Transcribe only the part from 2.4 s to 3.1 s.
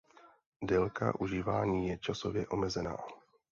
omezena.